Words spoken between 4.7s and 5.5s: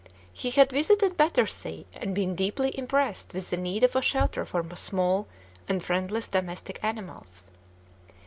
small